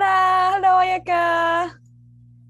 [0.00, 1.76] オラー Hello, 彩香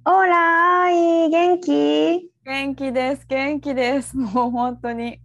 [0.04, 4.16] オラーい元気元気です、元気です。
[4.16, 5.18] もう本当に。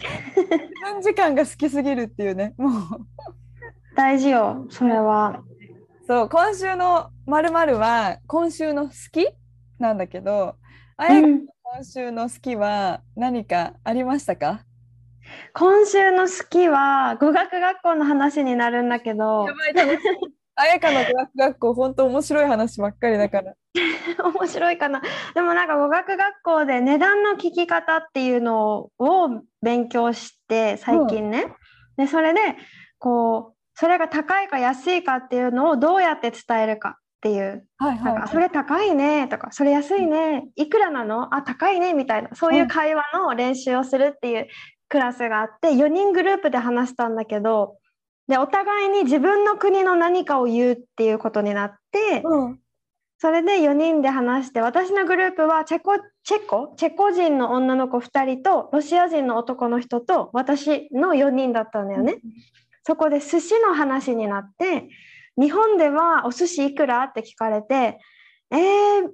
[0.00, 0.48] 自
[0.82, 2.54] 分時間が好きすぎるっていうね。
[2.56, 2.72] もう。
[3.94, 5.42] 大事よそれは
[6.06, 9.28] そう、今週のまるまるは今週の好き
[9.78, 10.56] なんだけど、
[10.96, 11.40] あやかの
[11.74, 14.64] 今週の好きは何かありましたか、
[15.52, 20.08] 今週の好きは語学学校の話になるんだけどやばい、楽し
[20.62, 20.68] み。
[20.68, 23.54] あやかの語学学校、本当面白い話ばっかりだから。
[24.34, 25.02] 面白いかな。
[25.34, 29.30] でもなんか語学学校で値段の聞き方っていうのを
[29.62, 31.46] 勉強して最近ね、
[31.96, 32.40] でそれで
[32.98, 37.66] こうそれが高いか安いかっていうのをどうやって伝えるかっていう。
[37.78, 41.34] はいなんかそれ高いねとかそれ安いねいくらなの？
[41.34, 42.30] あ高いねみたいな。
[42.34, 44.48] そういう会話の練習をするっていう
[44.88, 47.76] クラスがあって4人グループで話したんだけど
[48.28, 52.60] でお互いに自分の国の何かを言うっていうことになってうん。
[53.20, 56.74] それで4人で話して私のグループはチェコチェコ？
[56.76, 62.18] チェコ人の女の子2人とロシア人の男の人と私の4人だったんだよね。
[62.84, 64.88] そこで寿司の話になって
[65.36, 67.02] 日本ではお寿司いくら？
[67.04, 67.98] って聞かれて
[68.52, 69.10] えー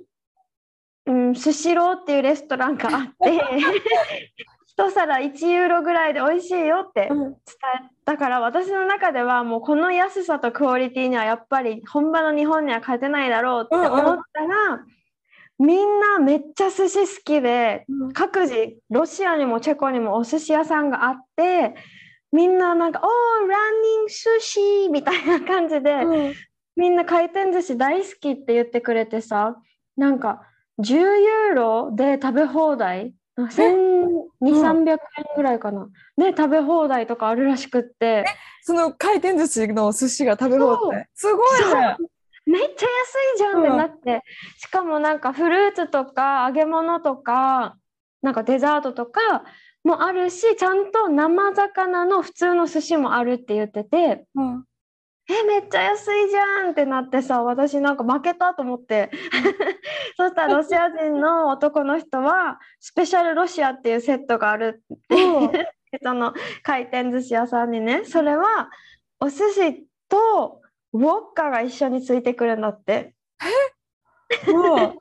[1.06, 3.14] うん、スシローっていうレストランがあって
[4.77, 7.34] 一皿1ユーロぐらいで美味しいよって伝え
[8.05, 14.84] たから私の中ではもうこの安さとクオリティにはやっぱり本場の日本には勝てないだろうって思ったら、
[15.61, 21.77] みんなめっちゃ寿司好きで各自ロシアにもチェコにもお寿司屋さんがあって
[22.33, 26.34] みんななんか「おーランニング寿司」みたいな感じで、うん。
[26.77, 29.57] みんな回転寿司大好きって言ってくれてさ
[29.96, 30.42] なんか
[30.80, 34.98] 10ユーロで食べ放題1200300円
[35.36, 38.24] ぐらいかな、ね食べ放題とかあるらしくって。
[38.62, 41.08] その回転寿司の寿司が食べ放題？
[41.14, 41.96] すごいね。
[42.46, 44.22] めっちゃ安いじゃんってなって、
[44.58, 47.77] しかもなんかフルーツとか揚げ物とか
[48.22, 49.45] なんかデザートとか
[49.83, 54.27] もあるしちゃんと生魚の普通の寿司もあるって言ってて。
[54.34, 54.64] うん
[55.27, 59.11] えめっちゃ安いじゃんってなってさ私なんか負けたと思って。
[60.17, 65.07] そしたらロシア人の男の人はスペシャルロシアっていうセットがあるっ
[65.51, 68.70] て その回転寿司屋さんにねそれは
[69.20, 70.61] お寿司と
[70.92, 73.14] ウォッカが一緒についてくるんだって。
[74.48, 74.98] うん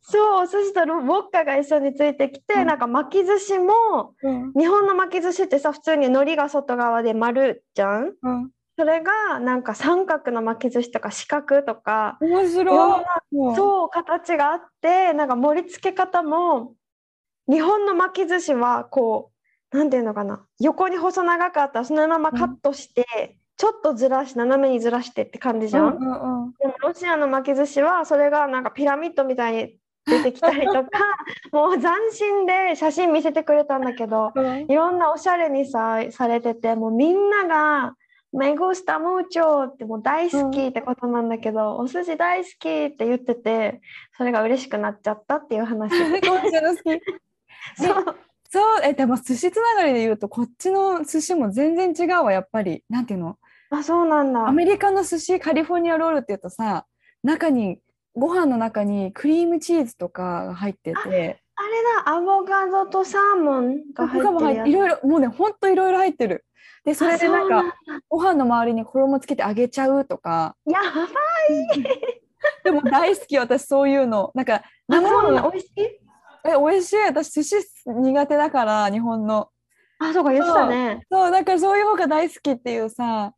[0.00, 2.66] そうお寿司とウォッカが一緒についてきて、うん。
[2.66, 4.52] なんか巻き寿司もうん。
[4.54, 8.14] 日本の巻き寿司ってさ普通に海苔が外側で丸じゃん？
[8.22, 13.04] うんそれがなんか三角の巻き寿司とか四角とか面白い。
[13.54, 16.74] そう形があってなんか盛り付け方も
[17.48, 19.30] 日本の巻き寿司はこ
[19.72, 25.96] うなんていうのかな横に細長かったらそのままカットして、ちょっとずらし斜めにずらしてって感じじゃん。
[25.96, 26.52] うんうんうん。
[26.58, 30.88] でもロシアの巻き寿司はそれがなんかピラミッドみたいに出てきたりとか
[31.52, 34.66] もう斬新で写真見せてくれたんだけどうん。
[34.68, 37.94] いろんなおしゃれにさされててもうみんなが
[38.32, 43.80] 「メゴスタムーチョ」ってもう大好きってことなんだけど、お寿司大好きって言ってて
[44.16, 45.92] それが嬉しくなっちゃったっていう話。
[46.20, 47.00] 今週の好き。
[47.76, 48.16] そう。
[48.50, 52.84] そう、え、でも寿司つながりで言うと、こっちの寿司も全然違うわ、やっぱり。
[52.90, 53.38] なんていうの？
[53.70, 54.46] あそうなんだ。
[54.46, 56.86] アメリカの寿司、カリフォルニアロールって言うとさ、
[57.22, 57.78] 中に、
[58.14, 61.41] ご飯の中にクリームチーズとかが入ってて、
[62.04, 66.44] だアボカドとサーモンが入ってるいろいろ、もうね、ほんといろいろ入ってる。
[66.84, 67.62] で、それでなんか、
[68.08, 71.82] ご飯の周りに衣つけて揚げちゃうとか、やばい
[72.64, 74.32] でも大好き、私そういうの。
[74.34, 75.80] なんか、生の美味しい？
[75.80, 76.00] え、
[76.58, 76.96] 美味しい。
[77.04, 79.48] 私寿司苦手だから、日本の。
[80.00, 83.32] あそうか言ってたねそう、だからそういう方が大好きっていうさ、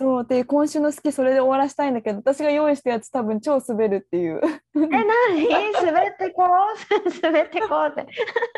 [0.00, 4.40] そうで、今週の好き、それで終わらしたいんだけど、私が用意したやつ多分超滑るっていう。
[4.42, 5.72] え何？
[5.84, 7.20] 滑ってこう？
[7.22, 8.10] 滑ってこうって。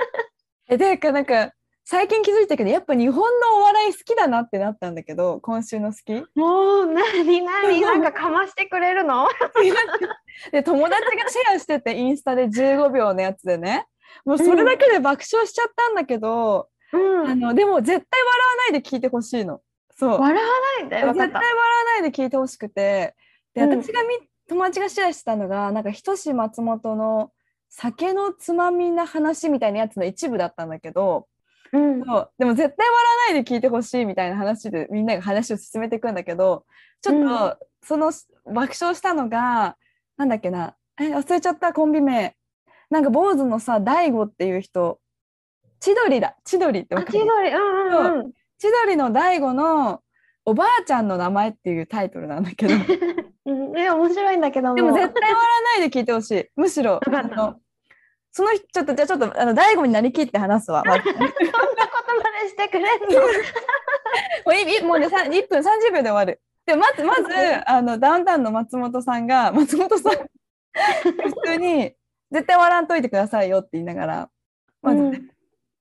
[0.71, 1.51] え、で、かなんか、
[1.85, 6.13] 最近気づいたけど、やっぱ日本のお笑い好きだなってなったんだけど、今週の好き。
[6.39, 7.43] もう何？
[7.43, 7.81] 何？
[7.81, 9.27] なんかかましてくれるの？
[10.53, 13.89] で、友達がシェアしてて、インスタで15秒のやつでね、
[14.25, 17.27] もうそれだけで爆笑しちゃったんだけど、うん。
[17.27, 19.61] あの、でも絶対笑わないで聞いてほしいの。
[20.03, 20.51] そう笑わ
[20.81, 20.97] ないで。
[20.97, 21.63] 絶対笑わ。
[21.85, 23.15] ないで聞いてほしくて
[23.55, 24.09] でうん私がみ、
[24.49, 27.31] 友達がシェアしたのがなんかひとし松本の
[27.69, 31.27] 酒のつまみな話みたいなやつの一部だったんだけど
[31.73, 32.05] うん。
[32.05, 33.01] そうでも絶対笑
[33.31, 36.65] わないで聞いてほしいみたいな話でみんなが話を進めていくんだけど
[37.01, 37.29] ちょっ
[37.59, 38.11] とその
[38.47, 39.77] 爆笑したのが
[40.17, 42.35] なんだっけなえ忘れちゃったコンビ名
[42.91, 45.01] なんか坊主のさ大悟っていう人
[45.81, 47.19] 千鳥だ千鳥ってあ、わかる？
[47.19, 47.51] 千鳥。
[47.51, 48.33] うんうんうん。
[48.63, 50.03] 千鳥の大悟の
[50.45, 52.75] おばあちゃんの名前っていうタイトルなんだけど。
[53.45, 54.75] うん、え面白いんだけども。
[54.77, 55.43] でも絶対笑わ
[55.79, 56.49] ないで聞いてほしい。
[56.55, 57.57] むしろあの
[58.31, 61.31] その人ちょっとじゃあちょっとあの大悟になりきって話すわ、 そんなことま
[62.41, 63.21] でしてくれんの？
[64.47, 66.41] ういいもうねさ1分30秒で終わる。
[66.65, 71.97] でもまずまずあのダウンタウンの松本さんが松本さん普通に
[72.31, 74.31] 絶対笑わんといてくださいよって言いながら
[74.83, 75.21] まずね、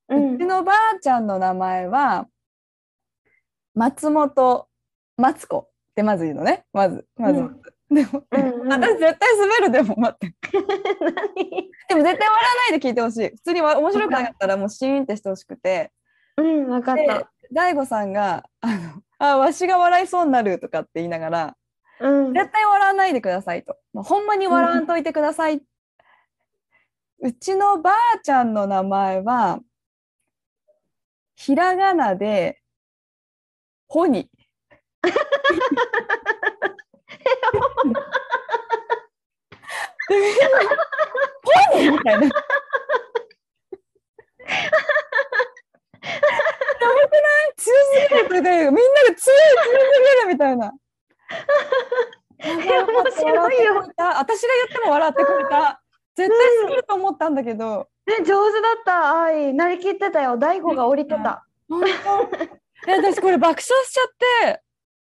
[0.09, 0.15] う。
[0.15, 0.39] うん。
[0.39, 2.25] ちのばあちゃんの名前は
[3.73, 4.67] 松本
[5.17, 6.65] マツコってまず言うのね。
[6.73, 7.61] まずまず、うん。
[7.93, 8.67] でも、うんうん。
[8.71, 10.33] 私絶対滑るでも待って。
[10.51, 11.71] 何？
[11.89, 12.17] でも絶対笑わ
[12.69, 13.29] ないで聞いてほしい。
[13.29, 15.91] 普通にわ面白くなかったらもうシーンってしてほしくて。
[16.37, 17.31] うん、わかっでた。
[17.51, 21.57] 大悟さんがあのあわしが笑いそうになるとかって言いながら
[21.99, 22.33] うん。
[22.33, 23.77] 絶対笑わないでくださいと。
[23.93, 25.61] もうほんまに笑わんといてください、
[27.19, 29.59] うちのばあちゃんの名前は
[31.35, 32.60] ひらがなで
[33.91, 34.29] ほに
[40.07, 40.47] でみんな
[41.43, 42.21] ほにみたいな。
[42.21, 42.31] やば
[47.09, 47.53] くない？
[47.57, 48.79] 強すぎるこれでみんなが強
[49.11, 50.71] い強すぎるみたいな。
[52.39, 52.61] 面
[53.11, 55.81] 白いよ私が言っても笑ってくれた。
[56.15, 56.37] 絶対
[56.69, 57.89] すると思ったんだけど。
[58.07, 59.23] え、上手だった。
[59.23, 60.37] 愛、なりきってたよ。
[60.37, 61.45] 大悟が降りてた。
[61.67, 64.07] 本当 え私これ爆笑しちゃっ
[64.45, 64.61] て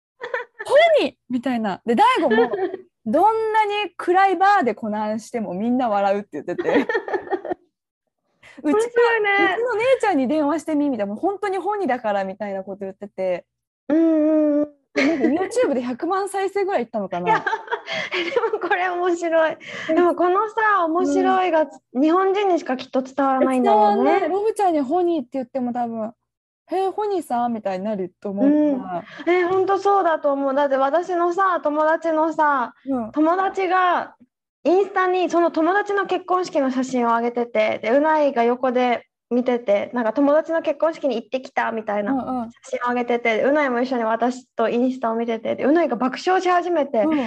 [0.67, 0.75] 「ほ
[1.05, 2.51] に!」みたいなで大悟も
[3.07, 9.63] どんなに暗いバーでこなんしてもみんな笑うって言っててうちが面白いうねち。
[9.63, 13.47] の姉ちゃんに電話してみみたいなもう本当に本にだからみたいなこと言ってて
[13.89, 17.45] うんうん YouTube で100万再生ぐらいいったのかいやな。
[17.45, 19.57] でもこれ面白い。
[19.89, 24.03] でもこのさ、面白いが日本人にしかきっと伝わらないんだよね。
[24.03, 26.15] んないロブちゃんにホニーって言っても多分
[26.69, 28.81] 「へえホニーさん」みたいになると思う。
[28.81, 30.55] から、え、本当そうだと思う。
[30.55, 33.13] だって私のさ、友達のさ、うん。
[33.13, 34.17] 友達が
[34.65, 42.51] インスタにその友達の結婚式の写真を上げてて、で、うないが横で見てて、なんか友達の結婚式に行ってきたみたいなうんうん。
[42.51, 47.19] 写真を上げてて、うないも一緒に私とインスタを見てて、でうないが爆笑し始めて、うん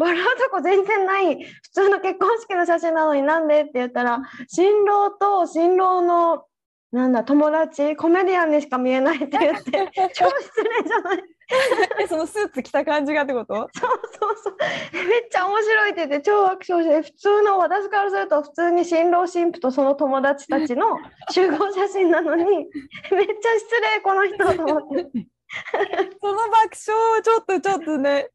[0.00, 1.42] 笑うとこ全然ない。
[1.42, 3.62] 普通の結婚式の写真なのになんで？
[3.62, 6.44] って言ったら新郎と新郎の
[6.90, 7.96] なんだ友達？
[7.96, 9.70] コメディアンにしか見えないって言って
[10.14, 11.22] 超失礼じゃない？
[12.00, 13.54] えそのスーツ着た感じがってこと？
[13.54, 13.86] そうそ
[14.32, 14.56] うそう。
[15.06, 20.96] めっちゃ面白いって言って超爆笑して普通の私からすると普通に新郎新婦とその友達たちの
[21.30, 25.10] 集合写真なのに めっちゃ失礼この人と思って。
[26.20, 26.52] その爆
[26.86, 28.28] 笑ちょっとちょっとね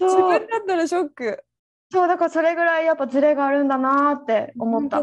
[0.00, 1.44] 自分だったらショック。
[1.92, 5.02] そうだからそれぐらいやっぱズレがあるんだなーって思った。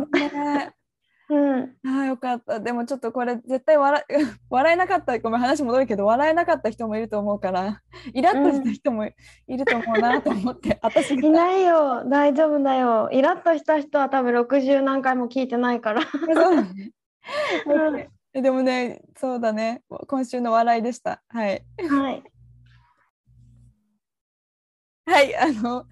[1.29, 1.75] うん。
[1.85, 2.59] あーよかった。
[2.59, 4.13] でもちょっとこれ絶対笑い
[4.49, 5.19] 笑えなかった。
[5.19, 7.81] ごめん話戻るけど笑えなかった人もいると思うから
[8.13, 9.13] イラッとした人もい
[9.47, 13.09] ると思うなと思って、 私いがないよ、大丈夫だよ。
[13.11, 16.01] イラッとした人は多分60何回も聞いてないから。
[16.01, 18.09] そうだね。
[18.33, 19.83] え でもねそうだね。
[20.07, 21.21] 今週の笑いでした。
[21.27, 21.65] はい。
[21.89, 22.23] はい。
[25.05, 25.85] はいあの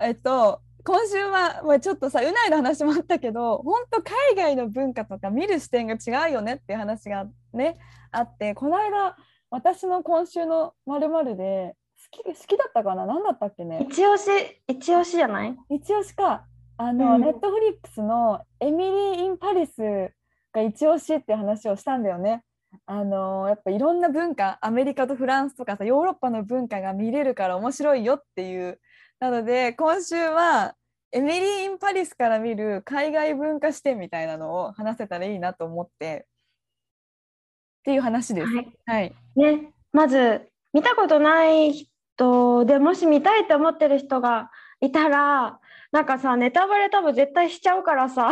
[0.00, 7.78] えっと今週は、まあ、ちょっとさうないの話もあったけど本当海外の文化とか見る視点が違うよねっていう話がね
[8.10, 9.16] あってこの間
[9.50, 11.74] 私の今週のまるで
[12.12, 13.06] 好き好きだったかな？
[13.06, 13.86] 何だったっけね？
[13.88, 15.56] 一押し、一押しじゃない？
[15.70, 16.46] 一押しか。
[16.78, 17.20] あの、うん。
[17.20, 20.12] ネットフリックスの「エミリー・イン・パリス」
[20.52, 22.42] が一押しって話をしたんだよね。
[22.86, 28.80] あのやっぱいろんな文化アメリカとフランスとかさヨーロッパの文化が見れるから面白いよっていう
[29.22, 30.74] なので今週は
[31.12, 38.46] エミリー・イン・パリスから見る海外文化視点みたいなのを話せたらいいなと思ってっていう話です。
[38.48, 44.50] はいはい、ね、まず、見たことない人でもし見たいって思ってる人が
[44.80, 45.60] いたら、
[45.92, 48.28] なんかさ、ネタバレ多分絶対しちゃうからさ、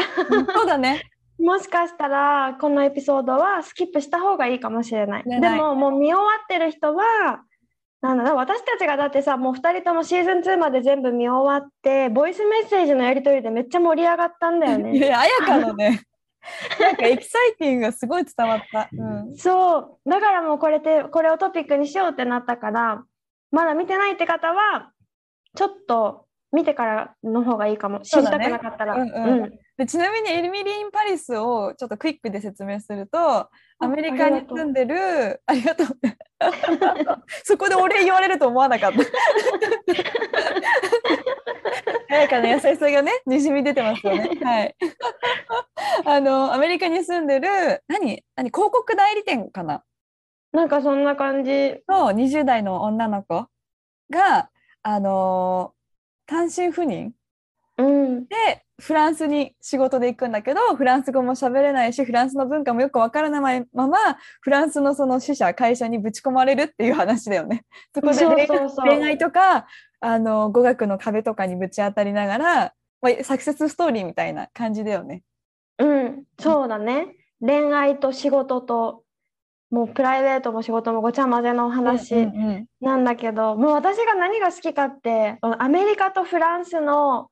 [0.52, 1.04] そうだね。
[1.38, 5.24] もしかしたらこのエピソードはスキップした方がいいかもしれない。
[5.24, 7.44] ねでももう見終わってる人は
[8.02, 14.98] なんだ私たちがだってさもう2人ともシーズン2まで全部見終わってボイスメッセージのやり取りでめっちゃ盛り上がったんだよいね。
[15.06, 16.00] や、綾香のね、
[16.80, 18.88] なんかエキサイティングがすごい伝わった。
[18.90, 19.36] うん。
[19.36, 23.04] そうだからもうこれでこれをトピックにしようってなったから
[23.50, 24.92] まだ見てないって方は
[25.54, 28.94] ちょっと見てからの方がいいかも知りたくなかったら。
[28.94, 35.86] そうだねうんうんでちなみにエミリー・イン・パリスをちょっとクイックで説明するとアメリカに住んでるありがとう。
[37.44, 38.98] そこでお礼言われると思わなかった。
[42.10, 44.28] 早かな優しさがねにじみ出てますよね。
[44.44, 44.76] はい。
[46.04, 47.48] あのアメリカに住んでる
[47.88, 48.22] 何？
[48.36, 48.50] 何？
[48.50, 49.82] 広告代理店かな？
[50.52, 51.82] なんかそんな感じ。
[51.88, 53.46] の20代の女の子
[54.10, 54.50] が
[54.82, 55.72] あの
[56.26, 57.14] 単身赴任
[57.82, 58.26] うん。
[58.26, 58.36] で
[58.80, 63.98] フランスに仕事で行くんだけどフランス語も喋れないしフランスの文化もよくわからないまま
[64.40, 67.64] フランスのその支社会社にぶち込まれるっていう話だよね。
[67.94, 69.66] そこで恋そうそう恋愛とか
[70.00, 75.22] あの語学の壁とかにぶち当たりながら、まあ、サクセスストーリーみたいな感じだよね。
[75.78, 77.16] うん、そうだね。
[77.40, 79.02] 恋愛と仕事と、
[79.70, 87.30] もうプライベートも仕事もごちゃ混ぜのおうん話うんなんだけど、もう私が何が好きかって、アメリカとフランスの、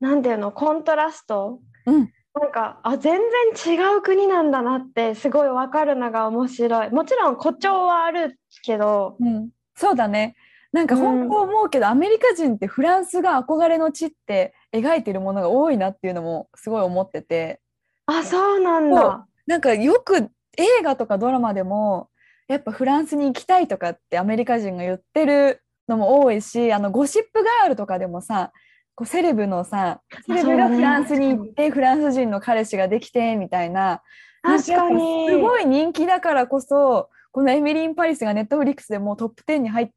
[0.00, 1.60] なんていうの、コントラスト。
[1.86, 3.20] うんなんか、あ、全
[3.54, 6.90] 然違う国なんだなって、すごいわかるのが面白い。
[6.90, 10.36] もちろん誇張はあるけど、うんそうだね。
[10.72, 17.60] なんか本当思うけど、アメリカ人ってフランスが憧れの地って描いてるものが多いなっていうのもすごい思ってて。
[18.06, 19.26] あ、そうなんだ。
[19.46, 22.08] なんかよく映画とかドラマでも
[22.46, 28.52] やっぱフランスに行きたいとかってアメリカ人が言ってるのも多いしあのゴシップガールとかでもさ
[28.94, 34.02] こうセレブのさセレブがフランスに行ってフランス人の彼氏ができてみたいな。
[34.42, 35.28] 確かに。
[35.28, 39.90] すごい人気だからこそこのエミリン・パリスがネットフリックスでもうトップ10に入っ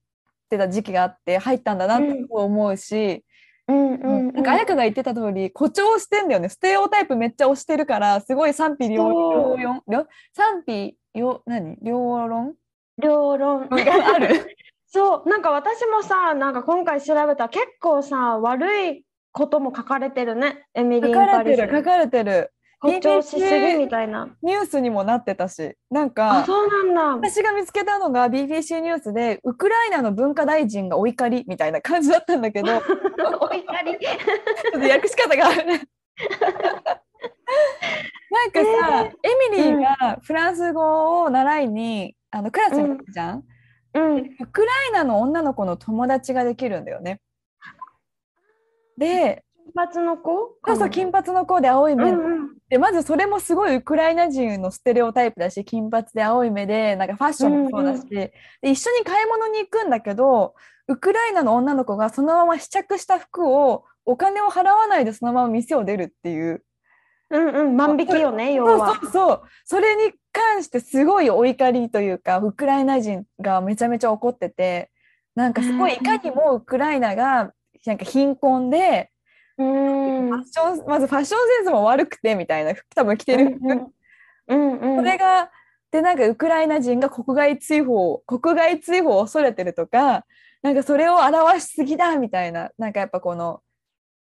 [0.49, 3.23] てた時期があって入ったんだなって思うし、
[3.67, 3.93] うん。
[3.95, 4.33] うんうん。
[4.33, 6.49] なんか彩香が言ってた通り誇張してんだよね。
[6.49, 9.57] ステレオタイプめっちゃ推してるからすごい賛否両そう。
[9.57, 11.77] 両両賛否両何？
[11.81, 12.53] 両論？
[12.97, 13.69] 両論。
[13.71, 13.77] が
[14.15, 14.55] ある？
[14.93, 21.41] そう、なんか私もさ、なんか今回調べたら結構さ、悪いことも書かれてるね、エミリー・書か。
[21.43, 24.27] れてる書かれてる誇張しすぎみたいな。
[24.43, 27.29] ニュースにもなってたしなんあ、かそうなんだ。
[27.29, 32.81] 私が見つけたのが BBC ニュースでウクライナの文化大臣がお怒りみたいな感じだったんだけどちょ
[33.41, 33.93] お怒り。
[33.97, 33.99] っ
[34.73, 35.81] と訳し方があるね。
[38.29, 43.43] なんかさ、エミリーがフランス語を習いにあのクラスに行くじゃん、うん。
[43.93, 47.21] ウクライナの女の子の友達ができるんだよね。
[48.97, 50.57] で、金髪の子？
[50.65, 52.49] そうそう、金髪の子で青い目、うんうん。
[52.69, 58.33] で、まずそれもすごいウクライナ人のステレオタイプだし、金髪で青い目で、なんかファッションもそうだし、で
[58.63, 60.53] 一緒に買い物に行くんだけど、
[60.87, 66.63] ウクライナの女の子がそのまま試着した服をお金を払わないでそのまま店を出るっていう。
[67.33, 67.77] うんうん。
[67.77, 68.95] 万引きよね、要そうは。
[69.01, 69.41] そうそう。
[69.65, 74.91] それに関してすごいお怒りというか、ウクライナ人がめちゃめちゃ怒ってて、
[75.35, 77.51] なんかすごいいかにもウクライナが
[77.85, 79.09] なんか貧困で、
[79.57, 80.29] うん。
[80.29, 83.91] ファッションまずファッションセンスも悪くてみたいな服多分着てる服、
[84.47, 84.97] うんうん。
[84.97, 85.51] それが
[85.91, 90.25] でなんかウクライナ人が国外追放国外追放を恐れてるとか
[90.63, 93.61] なんかそれを表しすぎだみたいななんかやっぱこの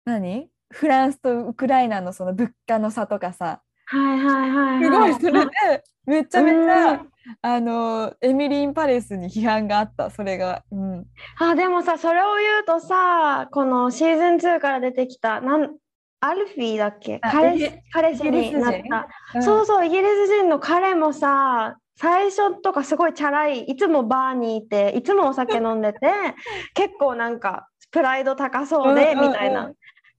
[0.04, 0.48] 何？
[0.72, 3.62] フランスとウクライナのその物価の差とかさ。
[3.86, 5.14] はいはいはいすごはいい。
[5.14, 5.50] それで
[6.06, 7.08] めちゃめちうゃん。
[7.42, 11.06] あのエミリー・イン・パレスに批判があったそれが、うん、
[11.38, 15.76] あ、でもさ、それを言うとさ、このシーズン2から出てきた、なん、
[16.20, 17.18] アルフィーだっけ？
[17.22, 19.08] あ彼彼氏になった。
[19.34, 19.42] うん。
[19.42, 25.98] そうそう、イギリス人の彼もさ、最初とかすごいチャラい、いつもバーにいて、いつもお酒飲んでて、
[26.74, 29.70] 結構なんかプライド高そうで、みたいな。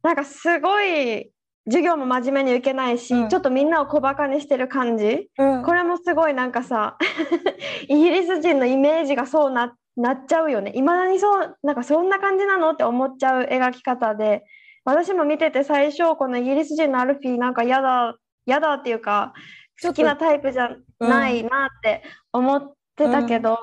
[0.03, 1.31] なんかすごい
[1.65, 5.29] 授業も真面目に受けないし、うんちょっとみんなを小バカにしてる感じ。
[5.37, 6.97] うんこれもすごいなんかさ
[7.87, 10.71] イギリス人のイメージがそうななっちゃうよね。
[10.75, 14.43] いまだにそうなんかそんな感じなのって思っちゃう描き方で
[14.85, 18.15] 私も見てて最初このイギリス人のアルフィーなんか嫌だ
[18.45, 19.33] 嫌だっていうか
[19.81, 23.57] 好きなタイプじゃないなって思ってたけど、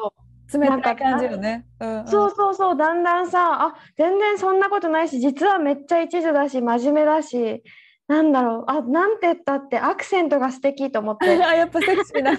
[0.53, 7.63] 冷たい感じよね、うんうんそうそうそうだんだんさあ全然そんなことないし実はめっちゃ一途だし真面目だし
[8.07, 11.27] なんだろうあなんて言ったってアクセントが素敵と思って。
[11.45, 12.33] あやっぱセクシーな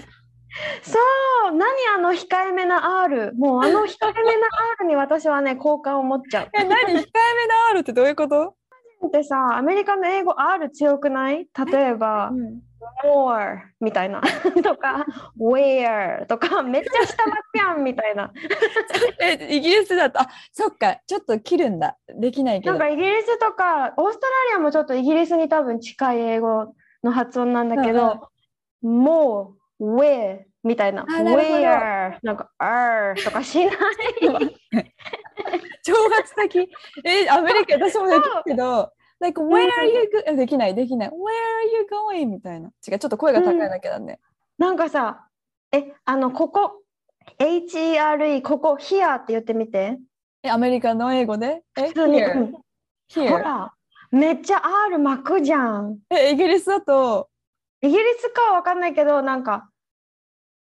[0.82, 0.98] そ
[1.48, 3.32] う、何あの控えめな R？
[3.36, 4.48] もうあの控えめな
[4.80, 6.48] R に私はね、好感を持っちゃう。
[6.52, 7.04] え何控えめな
[7.70, 8.56] R ってどういうこと、
[9.12, 11.46] でさ、アメリカの英語 R 強くない？
[11.72, 12.32] 例えば、
[13.04, 14.20] more みたいな
[14.62, 15.04] とか、
[15.38, 18.32] where とか、めっちゃ下町やんみたいな。
[19.20, 28.28] えイギリスだとあそっかちょっと切るんだできないけどなんかイギリスとか、オーストラリアもちょっとイギリスに多分近い英語の発音なんだけど、
[28.82, 31.04] もう、where みたいな。
[31.04, 33.76] where なんか、are とかしない。
[35.84, 36.68] 挑発的。
[37.04, 38.90] え、アメリカ、私もできるけど、
[39.20, 41.08] like, where are you go- できない、できない。
[41.08, 41.86] Where are you
[42.22, 42.26] going?
[42.26, 42.70] みたいな。
[42.86, 44.18] 違う、ちょっと声が高いだけだね。
[44.58, 45.26] なんかさ、
[45.72, 46.82] え、あの、ここ、
[47.38, 49.98] H-E-R-E、ここ、here って言ってみて。
[50.42, 51.62] え、アメリカの英語で？
[51.76, 53.72] え、here うんほら、
[54.10, 55.98] めっちゃ R 巻くじゃん。
[56.10, 57.28] え、イギリスだと、
[57.82, 59.68] イギリスかはわかんないけど、なんか、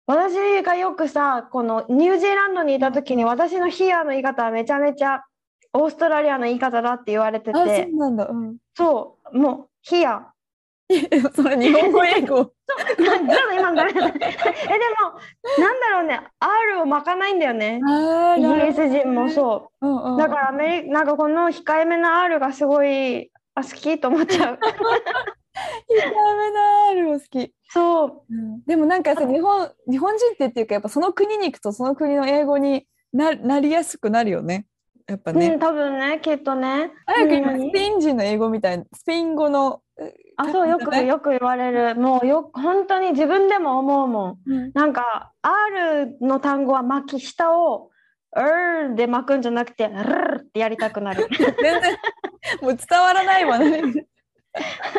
[0.07, 5.25] 私がよくさ、このニュージーランドにいた時に私の here の言い方はめちゃめちゃ
[5.75, 8.26] オーストラリアの言い方だって言われてあ、そてう、なんだ。
[8.26, 8.57] うん。
[8.76, 10.23] そう、もう here。
[11.35, 12.26] それ日本語英語。
[12.26, 13.02] ちょっと
[13.52, 14.07] 今のダメだ。
[14.07, 14.25] え、でも、
[15.59, 17.81] なんだろうね、R を巻かないんだよね。
[17.85, 19.87] あイギリス人もそう。
[19.87, 20.16] うんうん。
[20.16, 24.54] だからアメリなんかこの控えめな R がすごいあ好きと思っちゃう。
[24.54, 27.52] 控えめな R も好き。
[27.71, 28.25] そ
[28.66, 34.66] でもなんかさ日本日本人ってっていうかやっぱその国に行くとその国の英語にななりやすくなるよね。
[35.07, 35.59] やっぱう、うねん、。
[35.59, 36.91] 多分ね、きっとね。
[37.07, 39.83] 早く今うんスペイン人の英語みたいなスペイン語の。
[40.37, 41.97] あ、そう、よくよく言われる。
[41.97, 44.39] もうよ、本当に自分でも思うもん。
[44.47, 47.91] うんなんか R の単語は巻き下を
[48.33, 51.29] R で巻くんじゃなくて R ってやりたくなる。
[51.63, 51.97] 全然
[52.63, 53.83] もう伝わらないわね。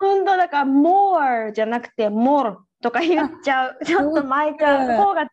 [0.00, 3.78] 本当だから more じゃなくて more とか言っちゃう。
[3.84, 4.86] ちょっと巻いちゃう。
[4.86, 5.26] そう方が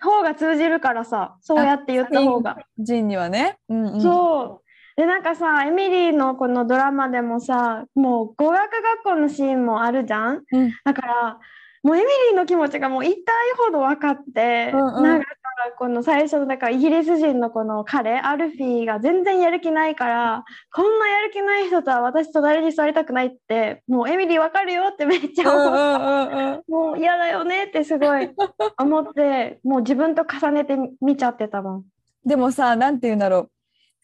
[0.00, 2.58] 方が通じるからさ、そうやって言った方が。
[2.78, 3.58] 人にはね。
[3.68, 4.70] うんうん、そう。
[4.96, 10.72] でなんかさエミリーのこのドラマでもさもう語学学校のシーンもあるじゃんうん。
[10.84, 11.38] だから
[11.82, 13.16] もうエミリーの気持ちがもう痛い
[13.56, 15.39] ほど分かって、うんうんなんかさ
[15.78, 28.30] この最初のだからイギリス人のこの彼アルフィーが全然やる気ないからこんなやる気ない人とは私隣に座りたくないってもうエミリー分かるよってめっちゃうん思う、もう嫌だよねってすごい
[28.78, 31.84] 思ってもう自分と重ねて見ちゃってたもん。
[32.24, 33.50] でもさなんて言うんだろう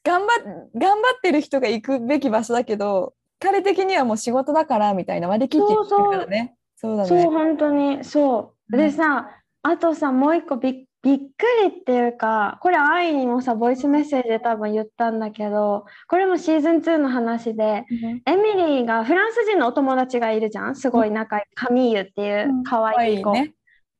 [0.04, 6.54] 頑張っ頑張ってる人が行くべき場所だけど彼的にはもう仕事だからみたいな割り切ってるからね。
[6.76, 7.24] そうだそうね。
[7.24, 8.40] 本当にそう。
[8.40, 9.30] うんでさ、
[9.62, 11.22] あとさもう一個びっびっく
[11.62, 18.22] りっていうかこれ愛にもさボイスメッセージで多分言ったんだけどこれもシーズン2の話でうん。
[18.26, 20.74] エミリーがフランス人のお友達がいるじゃん？
[20.74, 21.54] すごい仲いい。
[21.54, 22.64] カミーユっていううん。
[22.64, 23.54] 可愛い子、ね。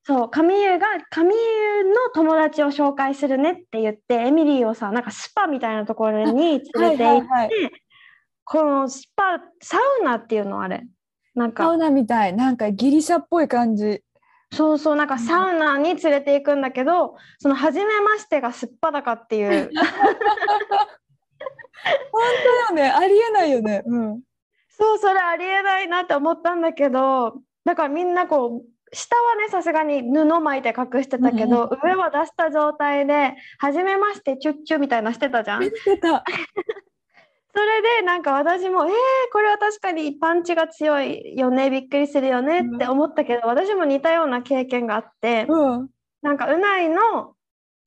[0.05, 7.51] そうカミーユがカミーユの友達を紹介するねって言ってエミリーをさなんかスパみたいなところに連れて行って、はいはいはい。
[8.45, 10.61] このスパサウナっていうの？
[10.61, 10.85] あれ。
[11.35, 11.65] なんか。
[11.65, 12.33] サウナみたい。
[12.33, 14.03] なんかギリシャっぽい感じ。
[14.53, 19.71] そうそうなんかサウナに連れて行くんだけど、その初めましてがすっぱだかっていう
[22.13, 22.23] 本
[22.69, 23.83] 当よねありえないよね。
[23.85, 24.21] うん。
[24.71, 35.63] そうそれありえないなって思ったんだけどだからみんなこう下はねさすがに布巻いて隠してたけど、上は出した状態で「初めましてチュッチュ」みたいなしてたじゃん。
[35.63, 36.25] 見てた。
[37.57, 38.92] それでなんか私も「えー、
[39.33, 45.47] これは確かにパンチが強いよねびっくりするよね」って思ったけど、私も似たような経験があって。
[45.49, 45.88] うん。
[46.21, 47.35] なんかうないの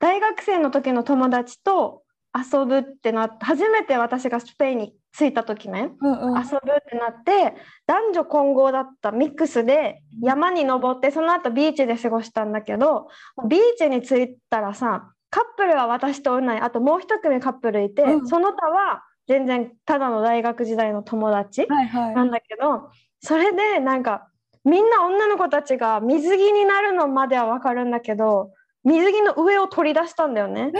[0.00, 2.02] 大学生の時の友達と
[2.34, 6.38] 遊ぶってなって初めて私がスペインに着いた時ねうんうん。
[6.38, 7.54] 遊ぶってなって
[7.86, 13.08] 男女混合だったミックスで山に登ってその後ビーチで過ごしたんだけど
[13.48, 22.14] ビーチに着いたらさカップルは私とうないあともう一組カップルいて、うんその他は全然ただの大学時代の友達はいはい。
[22.16, 22.90] なんだけど
[23.20, 24.26] それでなんか
[24.64, 28.50] みんな女の子たちが水着になるのまでは分かるんだけど
[28.82, 30.72] 水着の上を取り出したんだよね。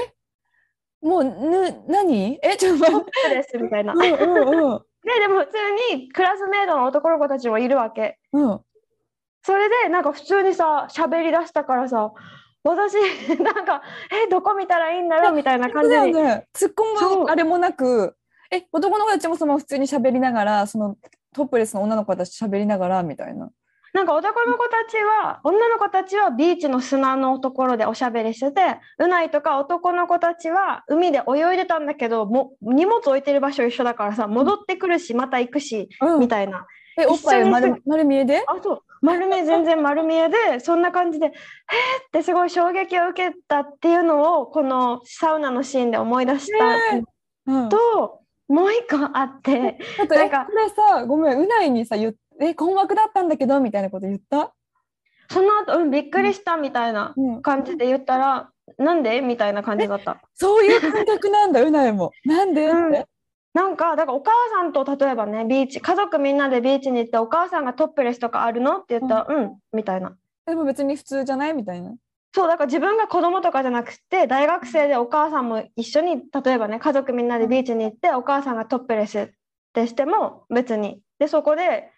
[1.01, 2.41] もうぬ何？
[2.43, 3.35] えちょっと待って。
[3.37, 3.93] ですみたいな。
[3.93, 4.83] うんでうんうん。
[5.05, 8.19] でも普通にクラスメートの男の子たちもいるわけ。
[8.33, 8.61] うん。
[9.45, 12.13] それでなんか普通にさ喋り出したからさ
[12.65, 12.95] 私
[13.41, 13.83] なんか
[14.13, 15.95] えどこ見たらいいんだろうみたいな感じに。
[15.95, 16.49] だよね。
[16.53, 18.17] 突っ込むあれもなく、
[18.51, 20.97] え、男の子たちもその普通に喋りながら、その
[21.33, 23.51] トップレスの女の子たち喋りながらみたいな。
[23.93, 36.67] なんか男の子たちは女の子たちはビーチの砂のところでおしゃべりしててうないとか男の子たちは海で泳いでたんだけども荷物置いてる場所一緒だからさ戻ってくるしまた行くしうんみたいな。
[36.99, 38.45] え、おっぱい丸丸見えで？
[38.47, 41.35] あそう丸見え全然丸見えでそんな感じで「えー!」っ
[42.13, 46.53] てすごい衝撃を受けたっていうのをこのサウナのシーンで思い出し
[47.47, 47.69] た。
[47.69, 48.21] と、
[48.53, 54.53] もう一個あってちょっとえ、なんかこれさ、ごめん、うないにさ、え、困惑だったんだけどみたいなこと言った？
[55.31, 57.43] その後、うん、びっくりしたみたいなうん。
[57.43, 60.21] 感じで言ったら「なんで?」みたいな感じだった。
[60.35, 62.11] そういう感覚なんだ、うないも。
[62.25, 62.67] なんで？
[62.67, 63.07] っうんて。
[63.55, 68.79] なんかだからお母さんと例えばねビーチ家族みんなでビーチに行ってお母さんがトップレスとかあるの？
[68.79, 71.55] って言ったらうん、みたいなでも別に普通じゃない？
[71.55, 71.93] みたいな。
[72.33, 79.29] そうだから自分が子供とかじゃなくて大学生でお母さんも一緒に例えばね家族みんなでビーチに行ってお母さんがトップレスっ
[79.73, 81.91] てしても別にでそこで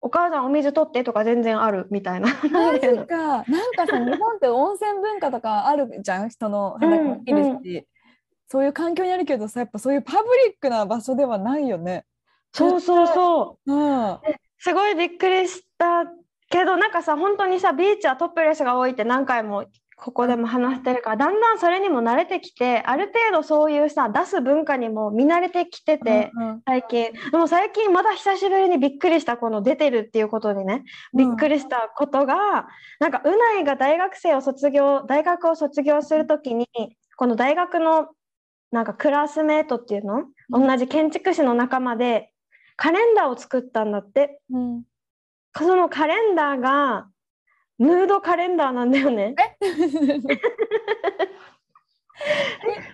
[0.00, 2.28] お母さんお水取ってとか全然あるみたいな。
[2.52, 3.16] マジか。
[3.16, 7.84] なんかさ、日本って温泉文化とかあるじゃん、人の裸もいるし、うん
[8.50, 12.06] そういう環境にあるけどさ、やっぱそういうパブリックな場所ではないよね。
[12.52, 13.72] そうそうそう。
[13.72, 14.18] うん。
[14.58, 16.06] すごいびっくりした
[16.50, 19.66] けどなんかさ本当にさビーチはトップレスが多いって何回も
[20.00, 26.62] ここでも話してるからだんだんそれにも慣れてきてある程度そういうさ出す文化にも見慣れてきてて、うんうん。
[26.64, 27.12] 最近。
[27.32, 30.84] でも最近まだ久しぶりにびっくりしたこの出てるっていうことにね。
[31.16, 32.68] びっくりしたことが、
[33.00, 36.68] なんかうないが大学生を卒業大学を卒業するときに
[37.16, 38.08] この大学の
[38.70, 42.30] なんかクラスメートっていうの、同じ建築士の仲間で
[42.76, 44.40] カレンダーを作ったんだって。
[44.52, 44.82] うん。
[45.64, 47.08] そのカレンダーが
[47.78, 49.34] ヌードカレンダーなんだよね。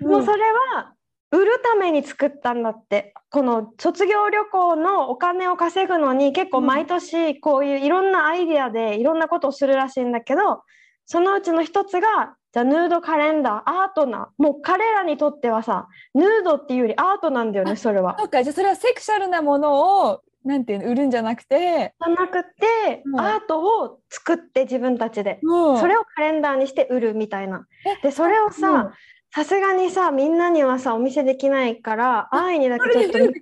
[0.01, 0.43] もうそれ
[0.75, 0.95] は
[1.31, 10.63] 売るために作ったんだってこの卒業旅行のお金を稼ぐのに結構毎年こういういろんなアイデアでいろんなことをするらしいんだけど
[11.07, 18.15] そのうちの一つがじゃあヌードカレンダーアートなもう彼らにとってはさヌードっていうよりアートなんだよねそれは。
[18.21, 23.21] そうか、じゃあそれはセクシャルなものを、なんていうの、売るんじゃなくて、じゃなくて、うん。
[23.21, 25.79] アートを作って自分たちで、うん。
[25.79, 27.67] それをカレンダーにして売るみたいな。
[27.87, 28.53] えでそれをうん。
[28.53, 28.93] さ
[29.35, 33.35] さすがにさみんなにはさお見せできないから安易にだけちょっと見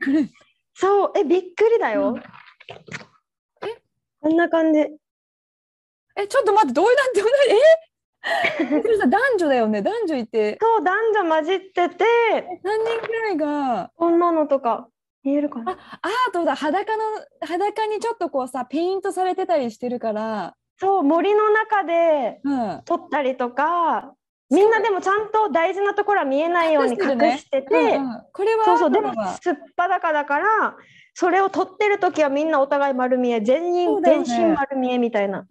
[0.74, 1.12] そう。
[1.16, 2.10] えびっくりだよ。
[2.10, 2.22] うん。
[4.20, 4.80] こんな感じ。
[4.80, 7.20] え、ちょっと待って、どういうなんて、
[9.00, 9.08] え？
[9.08, 9.82] 男女だよね。
[9.82, 12.04] 男女いて、そう男女混じってて。
[12.62, 14.88] 何人くらいが、女のとか
[15.24, 15.72] 見えるかな？
[15.72, 15.78] アー
[16.32, 17.02] トだ、裸の、
[17.40, 22.82] 裸にちょっとこうさ、ペイントされてたりしてるから、そう森の中でうん。
[22.84, 24.14] 撮ったりとか
[24.50, 26.98] みんなでもちゃんと大事なところは見えないように隠
[27.38, 27.96] してて。
[27.96, 28.22] うんうん。
[28.32, 30.76] これはそうそうでもすっぱだかだから
[31.14, 34.24] それを撮ってる時はみんなお互い丸見え全員、ね。
[34.24, 35.46] 全身丸見えみたいな。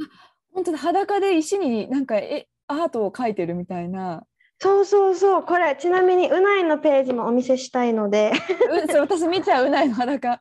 [0.53, 0.77] 本当だ。
[0.77, 4.23] 裸で石になんかえアートを描いてるみたいな。
[4.63, 5.43] そうそうそう。
[5.43, 8.31] これちなみにうないのページもお見せしたいので。
[8.85, 10.39] うそれ私見ちゃううないの裸。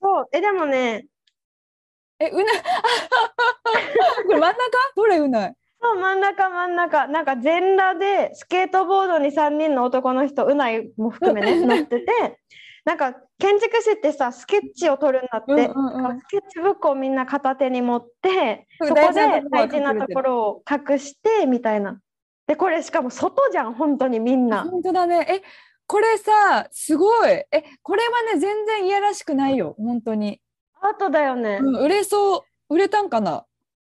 [0.00, 0.28] そう。
[0.30, 1.06] えでもね。
[2.20, 2.44] えうない。
[4.28, 4.58] これ真ん中？
[4.94, 5.54] どれうない。
[5.80, 7.08] そう真ん中真ん中。
[7.08, 12.38] なんか全裸でスケートボードに3人の男の人うないも含めね乗ってて。
[12.84, 16.20] なんか建築士ってさスケッチを撮るんだって、うんうんうん。
[16.20, 21.98] スケッチブックをみんな片手に持ってそこで大事なところを隠してみたいな。
[22.46, 24.64] でこれしかも外じゃん本当にみんな。
[24.64, 25.26] 本当だね。
[25.28, 25.42] え
[25.86, 27.30] これさすごい。
[27.30, 27.46] え
[27.82, 30.40] これはね全然いやらしくないよ本当に。
[30.80, 31.58] アートだよね。
[31.62, 33.44] うん、売れそう売れたんかな？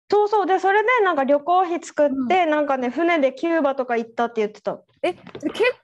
[0.09, 4.79] そうそうでそれでなんか旅行費作って、なんかね船でキューバとか行ったって言ってた。
[5.01, 5.23] え結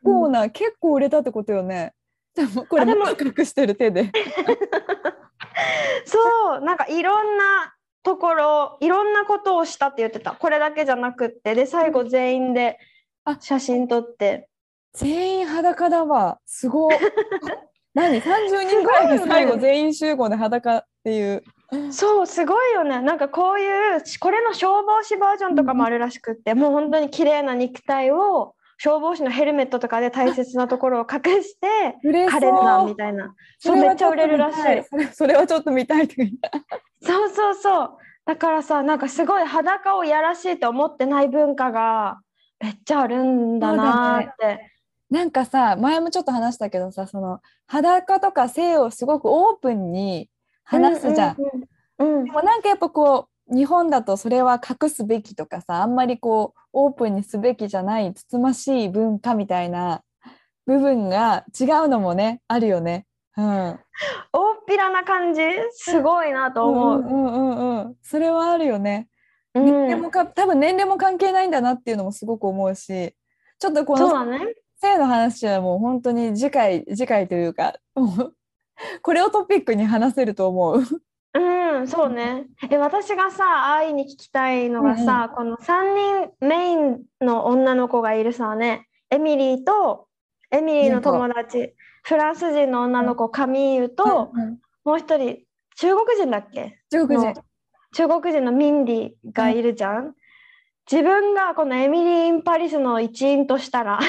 [0.03, 1.93] 構な、結構売れたってことよね。
[2.35, 4.11] でもこれも隠してる手で。
[6.05, 12.77] そうなんかいろんなところいろんなことをしたって言ってたこれだけじゃなくってで最後全員で
[13.25, 14.49] あ写真撮って
[14.93, 16.39] 全員裸だわ。
[16.45, 16.95] すごい。
[17.93, 21.43] 何 ?30 人ぐらいで最後全員集合で裸っていう。
[21.91, 31.95] そうすごいよねなんかこういうこれの消防士バージョンとかもあるらしくって、もう本当に綺麗な肉体を消防士のヘルメットとかで大切なところを隠して
[32.29, 36.51] カレンダーみたいなそうめっちゃ売れるらしいそれそれはちょっと見たいとか言った。
[37.01, 37.89] そうそうそう
[38.25, 42.19] だからさなんかすごい裸をやらしいと思ってない文化が
[42.59, 44.67] めっちゃあるんだなーって。
[45.09, 50.29] なんかさ前もちょっと話したけどさその裸とか性をすごくオープンに
[50.63, 51.35] 話すじゃん。
[51.37, 60.01] うんうんうんでもなんかやっぱこう日本だとそれは隠すべきとかさあんまりこうオープンにすべきじゃないつつましい文化みたいな
[60.65, 63.05] 部分が違うのもねあるよね。
[63.37, 63.45] うん、
[64.33, 66.99] 大 っぴらな感じすごいなと思う。
[66.99, 69.07] うんうんうんそれはあるよね。
[69.53, 73.13] うん年齢もか多分年齢も関係ないんだなっていうのもすごく思うし
[73.59, 74.39] ちょっとこのそうだね。
[74.79, 78.35] 性の話はもう本当に次回次回というかもう
[79.01, 80.83] これをトピックに話せると思う。
[81.33, 82.45] うん、そうね。
[82.69, 90.07] え、私がさ、愛に聞きたいのがさ、この3人メインの女の子がいるさね、エミリーと、
[90.51, 95.37] エミリーの友達、フランス人の女の子、カミーユと、うんうんもう一人、
[95.75, 96.79] 中国人だっけ？
[96.91, 97.43] 中国人の
[97.93, 100.15] 中国人のミンディがいるじゃん。
[100.91, 103.99] 自分がこのエミリー・イン・パリスの一員としたら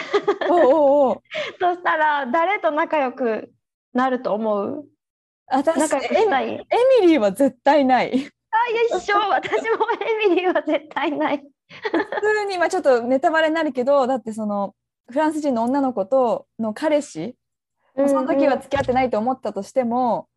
[0.49, 1.21] おうおうおう
[1.61, 3.53] そしたら誰と仲良く
[3.93, 4.87] なると思う？
[5.51, 8.13] 私エエミリーは絶対ない。
[8.51, 9.19] あ、一緒。
[9.29, 9.87] 私も
[10.25, 11.45] エミリーは絶対ない。
[11.69, 14.75] 普通に、まあ、ちょっとネタバレになるけどだってその
[15.11, 17.37] フランス人の女の子との彼氏、
[17.97, 20.29] その時は付き合ってないと思ったとしても、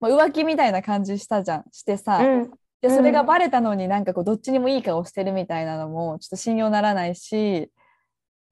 [0.00, 1.64] まあ、浮気みたいな感じしたじゃん。
[1.72, 7.70] してさ、うん、でそれがバレたのになんかこうどっちにもいい顔してるみたいなのもちょっと信用ならないし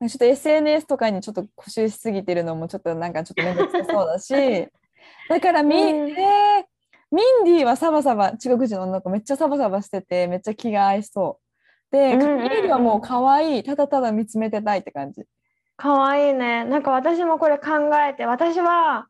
[0.01, 4.69] ちょっと SNS とかにちょっと固執しすぎてるのもちょっとなんかちょっと面倒くさそうだし
[5.31, 6.11] だからみ、うん。
[6.11, 6.77] えー
[7.13, 11.97] ミンディはサバサバ中国人の女の子めっちゃサバサバしててめっちゃ気が合いそう。
[11.97, 15.23] でうんうんうんカミールはもう可愛いただただ見つめてたいって感じ
[15.77, 16.65] かわいいね。
[16.65, 19.09] なんか私もこれ考えて、私は、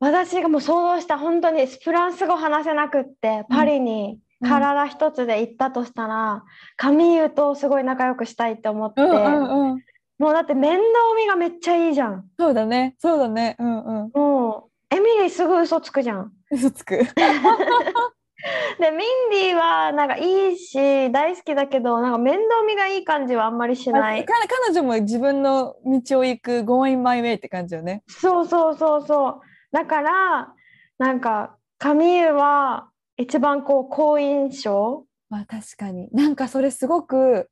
[0.00, 4.48] 私がもう想像した本当にフランス語話せなくって、パリにうん。
[4.48, 6.42] 体一つで行ったとしたら、
[6.76, 9.82] カミーユとすごい仲良くしたいって思って、うんうんうん。
[10.18, 10.82] もうだって面倒
[11.16, 12.24] 見がめっちゃいいじゃん。
[12.38, 12.94] そうだね。
[12.98, 13.56] そうだね。
[13.58, 14.10] うんうん。
[14.14, 16.32] もう、エミリーすぐ嘘つくじゃん。
[16.50, 17.00] 嘘つく
[18.80, 24.24] で、ミンディはなんかいいし、大好きだけど、なんか面倒見がいい感じはあんまりしない。
[24.24, 29.40] 彼彼女も自分の道を行く going my way って感じよねそうそうそうそう。
[29.72, 30.54] だから、
[30.98, 37.48] なんか、カミーユは一番こう、好印象まあ確かになんかそれすごく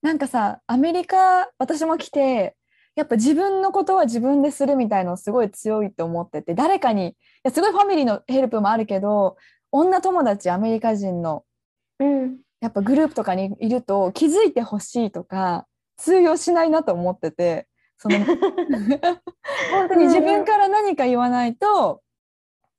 [0.00, 2.56] なんかさアメリカ私も来て
[2.94, 9.36] やっぱ自分のことは自分でするみたいのすごい強いって思ってて誰かにいやすごいファミリーのヘルプもあるけど
[9.72, 11.44] 女友達アメリカ人の
[11.98, 12.38] うん。
[12.60, 18.18] やっぱグループとかにいると気づいてほしいとか通用しないなと思っててその
[19.72, 22.02] 本当に自分から何か言わないと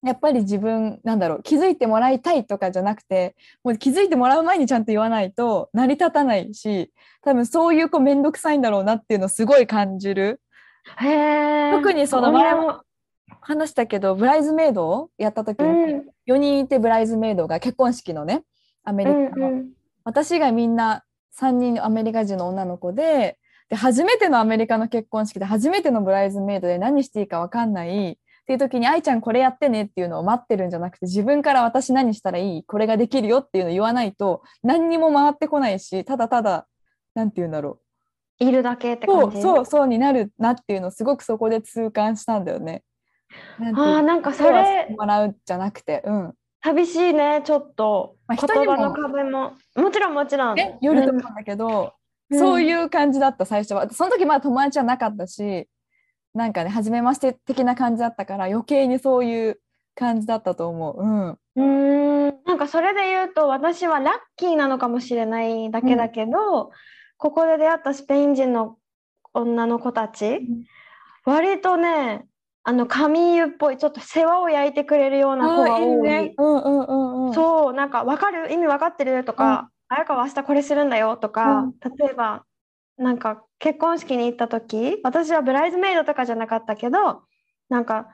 [0.03, 10.41] やっぱり自分なんだろう気づいてもらいたいとかじゃなくてもう気づいてもらう前にちゃんと言わないと成り立たないし多分そういう子面倒くさいんだろうなっていうのをすごい感じる
[10.99, 11.71] へえ。
[11.73, 12.81] 特にその前も
[13.39, 16.03] 話したけどブライズメイドをやった時うに、ん。
[16.27, 18.43] 4人いてブライズメイドが結婚式のね
[18.83, 19.69] アメうリカの、んうん。
[20.03, 21.03] 私以外みんな
[21.39, 23.37] 3人アメリカ人の女の子で
[23.69, 28.15] で初めてのアメリカの結婚式で初めてのブライズメイドで何していいか分かんないっ
[28.45, 36.67] ていう時に「愛ちゃんこれやってね」っていうのを待ってるんじゃなくて自分から私何したらいいこれができるよっていうのを言わないと何にも回ってこないしただただ
[37.15, 37.79] なんて言うんだろ
[38.39, 39.37] いるだけってうそ感じ？
[39.37, 42.83] うそうそうになるなっていうのをすごくそこで痛感したんだよね。
[43.75, 46.33] ああ、なんかそれ、もらうじゃなくてうん。
[46.63, 48.15] 寂しいね、ちょっと。
[48.27, 49.53] まあ言葉の壁も。
[49.75, 50.55] もちろんもちろん。
[50.55, 51.91] ね、よると思うんだけど、うん
[52.37, 55.67] そういう感じだった最初はその時まだ友達はなかったし
[56.33, 59.59] なんかね初めまして的な感じだったから余計にそういう
[59.95, 61.01] 感じだったと思う。
[61.01, 66.71] うん、うーんなんかそれで言うと私はラッキーなのかもしれないだけだけど、
[67.17, 68.77] ここで出会ったスペイン人の
[69.33, 70.47] 女の子たち、
[71.25, 72.25] 割とね
[72.63, 76.09] あのカミーユっぽいちょっと世話を焼いてくれるような子があーいい多い。
[76.09, 76.33] ね。
[76.37, 77.33] うんうんうんうん。
[77.33, 78.51] そうなんか分かる？
[78.51, 82.45] 意味分かってるとか、綾香は明日これするんだよとか、うん例えば
[82.97, 87.23] なんか結婚式に行った時私はブライズメイドとかじゃなかったけど
[87.69, 88.09] なんか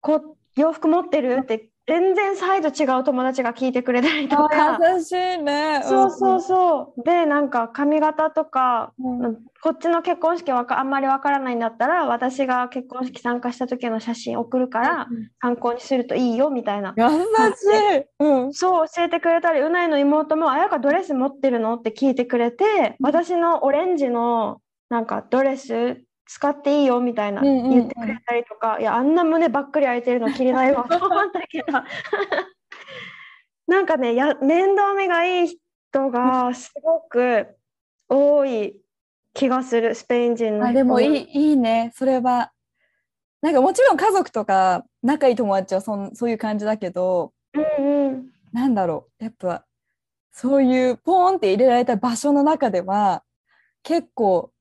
[0.00, 5.82] こ洋服持ってるって全然サイズ違う友達が聞いてくれたりとか優しいね。
[5.82, 9.24] そうそうそうでなんか髪型とかうん。
[9.24, 15.08] うんこっちの結婚式わかあんまりわからないんだったら私が結婚式参加した時の写真送るから
[15.42, 18.06] 参考にするといいよみたいな優しい。
[18.24, 18.54] うん。
[18.54, 26.00] そう教えてくれたりうないの妹も「あやかドレス持ってるの?」って聞いてくれて私のオレンジのなんかドレス
[26.32, 30.84] 使っていいよみたいな言ってくれたりとか、いやあんな胸ばっかり開いてるの着れないわ。
[30.84, 31.72] と 思ったけど。
[33.66, 37.48] なんかねや面倒見がいい人がすごく
[38.08, 38.80] 多い
[39.34, 41.90] 気がするスペイン人のあ人でもいいいいね。
[41.96, 42.52] それは。
[43.42, 47.32] なんかもちろん家族とか仲いい友達はそんそういう感じだけど。
[47.54, 48.30] うんうん。
[48.52, 49.24] なんだろう。
[49.24, 49.64] やっぱ
[50.30, 53.24] そういうポーンって入れられた場所の中では
[53.82, 54.52] 結構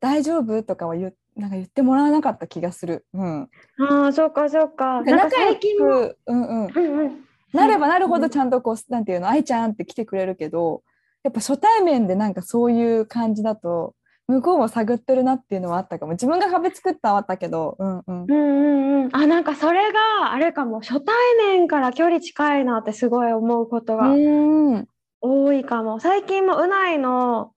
[0.00, 0.62] 大丈夫？
[0.62, 3.06] とかは言うなんか言ってもらわなかった気がする。
[3.14, 3.48] うん。
[3.78, 5.02] ああそうかそうか。
[5.02, 10.82] 仲良最近も、く、うんうん、うんうん、なればなるほどちゃんとこうなんていうの愛ちゃんって来てくれるけど
[11.22, 13.94] やっぱ初対面でなんかそういう感じだと
[14.26, 16.12] 向こうも探ってるなっていうのはあったかも。
[16.12, 18.24] 自分が壁作ったはあったけどうんうん。
[18.24, 20.80] うんうんうん、あなんかそれがあれかも。
[20.80, 24.88] 初対面から距離近いなってすごい思うことがうん。
[25.20, 26.00] 多いかも。
[26.00, 27.52] 最近もうないの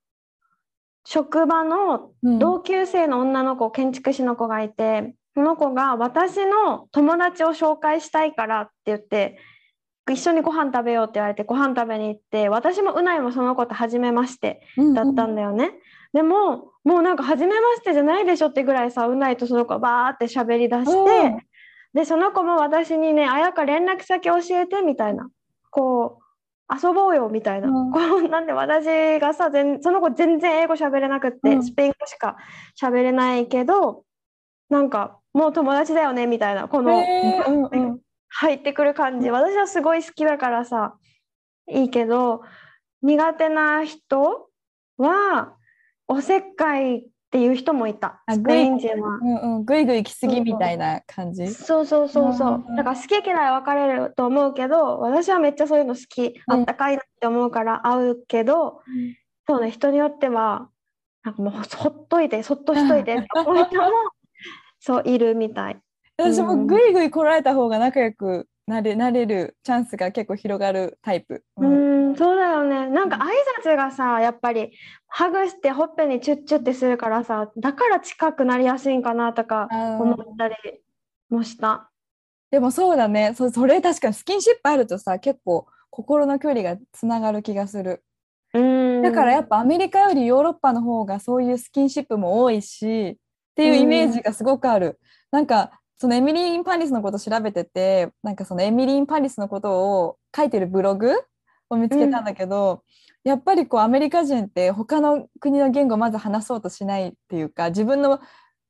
[1.05, 2.39] 職場のうん。
[2.39, 9.39] 同級生の女の子、建築士の子がいてその子が私の友達を紹介したいからって言って
[10.11, 15.71] 一緒にご飯食べようって言われてご飯食べに行って私もうないもその子と初めましてうんだったんだよね。
[16.13, 21.47] でももうなんか初めましてじゃないでしょってぐらいさうないとその子がバーって喋り出して、
[21.93, 25.29] でその子も私にね「あやか連絡先教えて」みたいな。
[25.71, 26.22] こう
[26.81, 27.91] 遊ぼうよみたいな、うん。
[27.91, 31.63] こうなんで私がさ全その子全然英語喋れなくって、うん。
[31.63, 32.37] スペイン語しか
[32.81, 34.03] 喋れないけど
[34.69, 37.99] なんかもう友達だよねみたいなこの、うんうん。
[38.29, 39.29] 入ってくる感じ。
[39.29, 40.95] 私はすごい好きだからさ
[41.69, 42.41] いいけど
[43.01, 44.49] 苦手な人
[44.97, 45.55] は
[46.07, 48.21] おせっかいっていう人もいた。
[48.27, 49.17] あスペイン人は。
[49.17, 51.47] うんうん、ぐいぐい来すぎみたいな感じ？
[51.47, 52.47] そうそうそうそう。
[52.49, 52.75] うんうん。
[52.75, 56.39] だから好き嫌い分かれると思うけど私はめっちゃそういうの好き。
[56.45, 58.81] あったかいなって思うから合うけど、
[59.47, 60.69] そうね人によっては
[61.23, 63.89] なんかもうほっといてそっとしといてって 思う人も
[64.79, 65.79] そういるみたい。
[66.17, 71.43] 私もうんぐいぐい来られた方が仲良くなれなれるチャンスが結構広がるタイプ。
[71.57, 73.29] ううんんそうだよねなんか挨
[73.63, 74.71] 拶がさやっぱり
[75.07, 80.55] ハグしてほっぺにチュッチュってするからさだから近くなりやすいんかなとか思ったり
[81.29, 81.89] もした。
[82.51, 88.03] でもそうだねそそれ確かにスキンシップあるとさ結構心の距離がつながる気がする。
[88.53, 93.15] うんだからやっぱアメリカよりヨーロッパの方がそういうスキンシップも多いしっ
[93.55, 94.99] ていうイメージがすごくある。
[95.31, 101.13] なんかそのエミリー・イン・パリスのこと調べててなんかそのエミリー・イン・パリスのことを書いてるブログ
[101.73, 102.83] を見つけたんだけど、
[103.23, 108.19] やっぱりこうアメリカ人って他の国の言語をまず話そうとしないっていうか自分の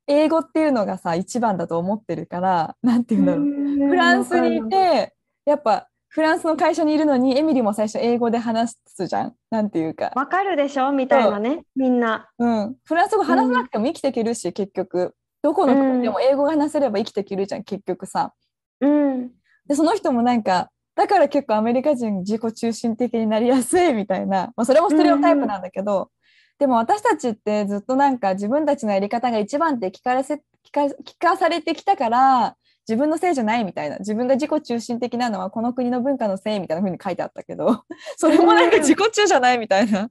[0.06, 3.44] 英語っていうのがさ一番だと思ってるからなんていうんだろう。
[3.44, 5.14] うんフランスにいて
[5.44, 9.34] やっぱフランスの会社にいるのにエミリーも最初英語で話すじゃん。
[9.50, 10.92] なんていうか、わかるでしょ？
[10.92, 12.30] みたいなねみんな。
[12.38, 15.14] うん、フランス語話さなくても生きていけるし、結局。
[15.42, 18.32] どこの国でも英語が話せれば生きていけるじゃん結局さ。
[18.80, 19.30] うん。
[19.66, 26.10] でその人もなんかだから結構アメリカ人自己中心的になりやすいみたいな、まあ、それもステレオタイプなんだけど、
[26.58, 30.38] でも私たちってずっとなんか自分たちのやり方が一番って聞かれせ聞
[30.72, 32.56] か聞かされてきたから
[32.88, 37.84] 自分のせいじゃないみたいな自分が自己中心的なのはこの国の文化のせいみたいな風に書いてあったけど
[38.16, 40.10] それもなんか自己中じゃないみたいな。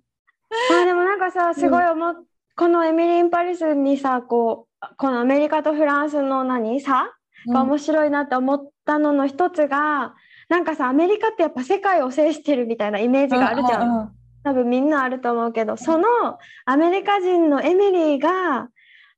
[0.70, 2.16] まあでもなんかさすごい思っ、
[2.56, 7.12] このエミリン・パリスにさこうこのアメリカとフランスの何差
[7.48, 10.14] が面白いなって思ったのの一つが、
[10.54, 13.82] なんかさアメリカってやっぱ世界を制してるみたいなイメージがあるじゃん。
[13.82, 14.02] うんうん。
[14.02, 14.10] うん
[14.46, 16.06] 多分みんなあると思うけどその
[16.66, 18.68] アメリカ人のエミリーが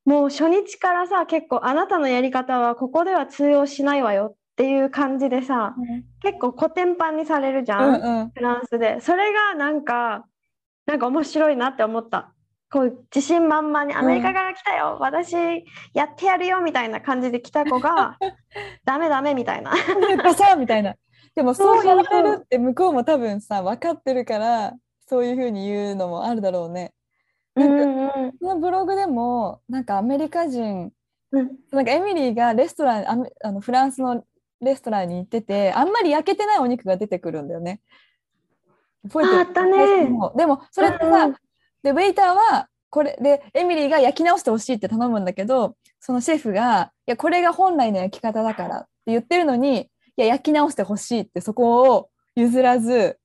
[0.06, 5.74] もう初日からさ結構あなたのやり方はここでは通用しないわよっていう感じでさ
[6.22, 8.30] 結構コテンパンにされるじゃん、うんうん。
[8.30, 9.02] フランスで。
[9.02, 10.28] それがなんか
[10.86, 12.32] なんか面白いなって思った。
[12.72, 15.34] こう自信満々にアメリカから来たよ、私
[15.94, 18.18] やってやるよみたいな感じで来た子が
[18.86, 19.72] ダメダメみたいな。
[20.24, 20.96] バサーみたいな。
[21.36, 24.74] でもそうやられるって向こうも多分さ分かってるから
[25.08, 26.94] そういうふうに言うのもあるだろうね。
[27.56, 30.92] なんかそのブログでもなんかアメリカ人
[31.32, 31.52] うん。
[31.72, 34.24] なんかエミリーがレストランあのフランスの
[34.62, 37.82] レストランに行っててあんまり焼けてないお肉が出てくるんだよね。
[39.04, 39.38] 覚えてる？
[39.38, 40.08] ああったね。
[40.08, 41.36] そうでもそれってさ、うんうん。
[41.84, 53.18] でウェイターはこれでエミリーが焼き直してほしいって頼むんだけどそのシェフが「いやこれが本来の焼き方だから」って言ってるのに「いや焼き直してほしい」ってそこを譲らず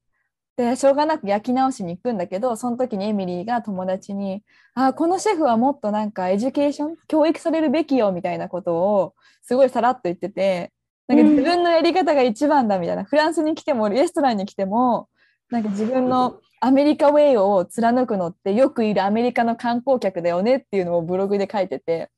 [0.56, 4.42] でしょうがなく焼き直しに行くんだけどその時にエミリーが友達に
[4.74, 10.72] 「あこのシェフはもっとなんか education 教育されるべきよ」みたいなことをすごいさらっと言ってて
[11.08, 11.30] なんかうん。
[11.30, 15.08] 自分のやり方が一番だみたいな、フランスに来てもレストランに来ても
[15.50, 22.10] なんか自分のアメリカウェイを貫くのってよくいるアメリカの観光客だよねっていうのをブログで書いてて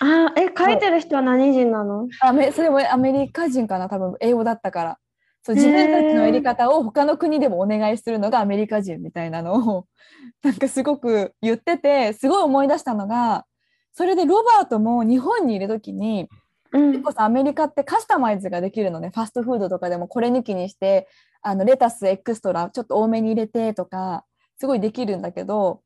[0.00, 2.08] あーえ書いてる人は何人なの？
[2.20, 3.88] アメそれもアメリカ人かな？
[3.88, 4.98] 多分英語だったから。
[5.44, 9.86] そう自分たちのやり方を他の国でもお願いするのがアメリカ人みたいなのを
[10.44, 13.44] なんかすごく言っててすごい思い出したのが
[13.92, 16.28] それでロバートも日本にいる時に
[16.70, 16.92] うん。
[16.92, 19.10] 結構さアメリカってカスタマイズができるのね。
[19.12, 21.08] ファストフードとかでもこれ抜きにして
[21.42, 24.24] あのレタスエクストラちょっと多めに入れてとか
[24.58, 25.82] すごいできるんだけど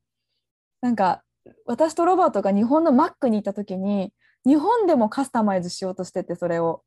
[0.81, 1.23] なんか
[1.65, 4.13] 私とロバートが日本のマックに行った時に
[4.45, 6.83] 日本でもカスタマイズしようとしててそれを。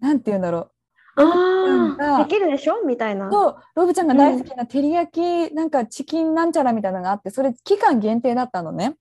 [0.00, 0.70] なんて言うんだろ
[1.16, 2.84] あがあできるでしょ？
[2.84, 3.30] みたいうな。
[3.30, 8.96] とロブちゃんが大好きな照り焼きなんかチキンなんちゃらみたいなのがあってそれ期間限定だったのね。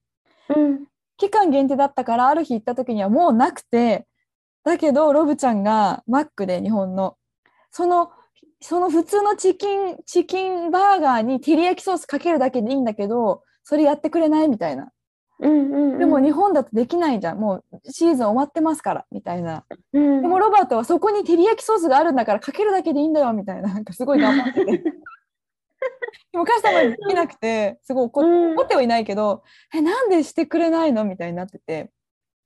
[0.56, 0.86] うん。
[1.18, 4.08] 期間限定だったからある日行った時にはもうなくて
[4.64, 7.18] だけどロブちゃんがマックで日本の。
[7.72, 8.12] その
[8.62, 14.48] その普通のチキンチキンバーガーに照り焼きソースかけるだけでいいんだけどそれやってくれない？
[14.48, 14.90] みたいな
[15.40, 16.00] うんうんうん。
[16.00, 17.40] でも日本だとできないじゃん。
[17.40, 19.66] もうシーズン終わってますからみたいな。
[19.94, 20.22] うん。
[20.22, 23.74] でもロバートはそこに照り焼きソースがあるんだからかけるだけでいいんだよみたいな。
[23.74, 24.84] なんかすごい頑張ってて。
[26.32, 28.54] でもカスタマイズできなくてすごい怒っうん。
[28.54, 31.92] 怒ってはいないけどえなんでしてくれないのみたいになってて。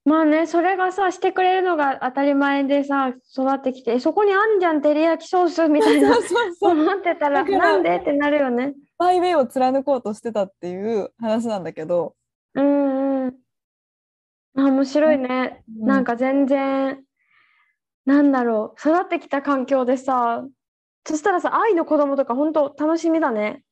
[0.05, 6.13] まあね、それがさ、してくれるのが当たり前でさ、育ってきて、えそこにあんじゃん、照り焼きソースみたいな。
[6.15, 6.71] そうそうそう。
[6.71, 8.73] 思ってたらなんでってなるよね。
[8.97, 12.15] マイウェイを貫こうとしてたっていう話なんだけど、
[12.55, 13.35] うんうん。
[14.55, 15.63] あ、面白いね。
[15.81, 17.03] うんなんか全然、
[18.05, 20.43] なんだろう、育ってきた環境でさ、
[21.05, 23.63] そしたらさ、愛の子供とか本当楽しみだね。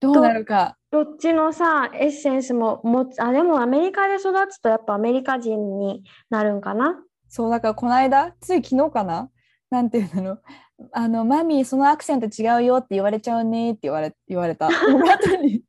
[0.00, 0.76] どうなるか。
[0.90, 7.02] どっちのさ、エッセンスも持つ、あ、でもアメリカで育つとやっぱアメリカ人になるんかな。
[7.28, 9.30] そう、だからこの間、つい昨日かな
[9.70, 10.38] なんていうの
[10.92, 14.68] あの、マミー、そのアクセント違うよって言われちゃうねって言われ、言われた。
[15.42, 15.62] に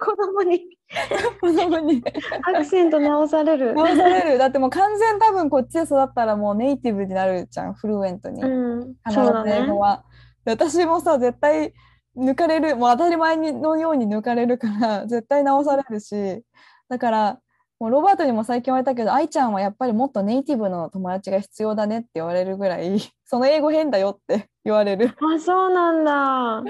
[0.00, 0.75] 子供に
[2.42, 3.74] アクセント直される。
[3.74, 4.38] 直される。
[4.38, 8.42] だってもう完全多分こっちで育ったらもうネイティブになるじゃん、フルエントに。
[8.42, 9.78] うん、必そうだねず英語。
[9.78, 10.04] は。
[10.44, 11.72] で私もさ、絶対
[12.16, 16.42] 抜かれる、もう当たり前にのように抜かれるから、絶対直されるし、
[16.88, 17.40] だから、
[17.78, 25.14] もうロバートにも最近言われたけど、愛ちゃんはやっぱりもっとネイティブの友達が必要だねって言われるぐらい、 その英語変だよって 言われる。
[25.34, 26.62] あ、そうなんだ。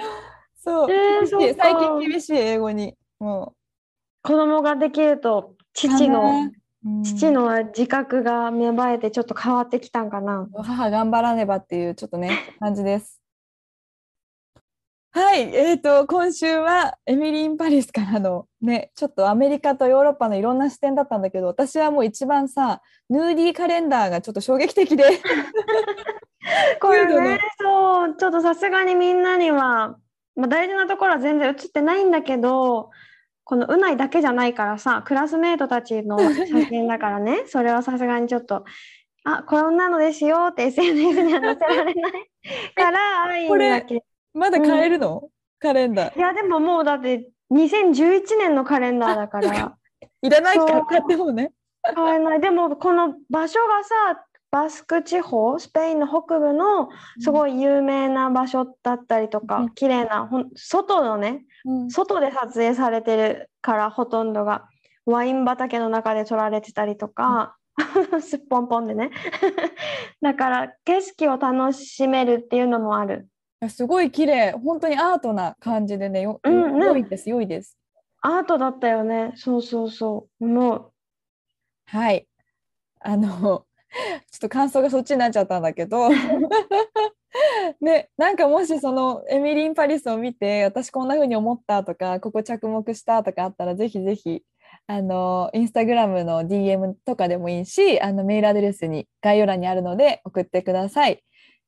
[0.56, 2.96] そう、えー最近厳しい英語に。
[3.18, 3.54] も
[4.26, 6.50] 子供ができるとう、父の、
[7.04, 10.48] 父の自覚が芽生えてちょっと変わってきたんかな。
[10.54, 13.20] 母頑張らねばっていうちょっとね感じです。
[15.12, 25.04] はい、えー、と今週はエミリー・イン・パリスからのねちょっとアメリカとヨーロッパのいろんな視点だったんだけど私はもう一番さヌーディーカレンダーがちょっと衝撃的で
[26.80, 29.96] これね、そう、ちょっとさすがにみんなには、
[30.34, 32.90] まあ、大事なところは全然映ってないんだけど、
[33.46, 38.64] このうないだけじゃないからさ、クラスメートたちの写真だからね、それはさすがにちょっと、
[39.22, 42.12] あ、こんなのですよって SNS には載せられない。
[42.74, 44.02] から、愛これだけ。
[44.34, 45.30] まだ買えるの、
[45.60, 46.18] カレンダー。
[46.18, 49.76] いや、でももうだって2011年のカレンダーだから。
[50.22, 51.52] いらないから買ってもね。
[51.94, 52.40] 買えない。
[52.40, 54.25] でも、この場所がさ、
[54.56, 56.88] バスク地方、スペインの北部の
[57.20, 64.66] すごい有名な場所だったりとか、うん綺麗なほん外のね、うん外で撮影されてるからほとんどが
[65.04, 67.58] ワイン畑の中で撮られてたりとか、
[68.22, 69.10] すっぽんぽんでね。
[70.22, 73.28] だから景色を楽しめるっていうのもある。
[73.68, 77.76] すごい綺麗本当にアートな感じでねよ、うんね良いです良いです
[78.22, 79.32] アートだったよね。
[79.36, 80.46] そうそうそう。
[80.46, 80.92] もう、
[81.84, 82.26] はい。
[83.00, 83.65] あの、
[84.30, 86.08] ちょっと感想がそっちになっちゃったんだけど、
[87.80, 94.42] で、なんかもしそのエミリ・ン・パリスを見て、私こんな風に思ったとか、ここ着目したとかあったら、ぜひぜひ、
[94.86, 101.22] あの、インスタグラムの DM とかでもいいし、あの、メールアドレスに概要欄にあるので送ってください。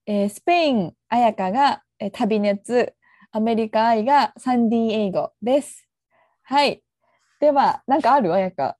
[0.06, 2.94] えースペイン、彩香が、え旅熱、
[3.32, 5.86] アメリカ愛がサンディエイゴです。
[6.44, 6.82] はい。
[7.40, 8.32] では、なんかある？
[8.32, 8.76] 彩香。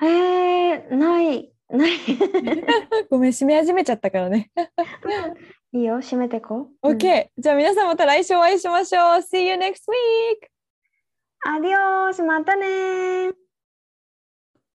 [0.00, 1.92] えー、ない、ない。
[3.10, 4.50] ごめん、締め始めちゃったからね。
[5.72, 6.88] いいよ、閉めてこう。
[6.90, 9.04] うん OK、じゃあ皆さんまた来週お会いしましょう。
[9.22, 10.48] See you next week!
[11.44, 13.34] アディオース、またねー。